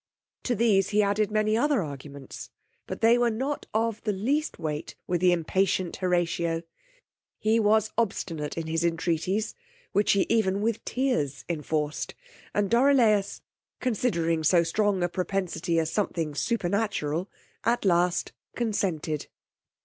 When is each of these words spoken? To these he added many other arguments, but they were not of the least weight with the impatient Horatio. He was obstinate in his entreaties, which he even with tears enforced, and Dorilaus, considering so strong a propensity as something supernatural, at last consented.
To 0.45 0.55
these 0.55 0.89
he 0.89 1.03
added 1.03 1.29
many 1.29 1.55
other 1.55 1.83
arguments, 1.83 2.49
but 2.87 3.01
they 3.01 3.19
were 3.19 3.29
not 3.29 3.67
of 3.71 4.01
the 4.01 4.11
least 4.11 4.57
weight 4.57 4.95
with 5.05 5.21
the 5.21 5.31
impatient 5.31 5.97
Horatio. 5.97 6.63
He 7.37 7.59
was 7.59 7.91
obstinate 7.99 8.57
in 8.57 8.65
his 8.65 8.83
entreaties, 8.83 9.53
which 9.91 10.13
he 10.13 10.25
even 10.27 10.61
with 10.61 10.83
tears 10.85 11.45
enforced, 11.47 12.15
and 12.51 12.67
Dorilaus, 12.67 13.43
considering 13.79 14.43
so 14.43 14.63
strong 14.63 15.03
a 15.03 15.07
propensity 15.07 15.77
as 15.77 15.91
something 15.91 16.33
supernatural, 16.33 17.29
at 17.63 17.85
last 17.85 18.31
consented. 18.55 19.27